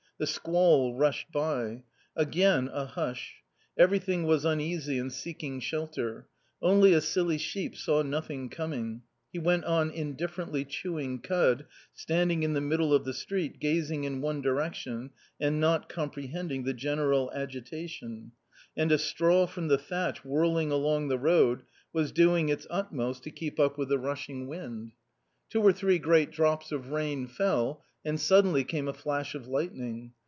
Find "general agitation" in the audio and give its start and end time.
16.73-18.33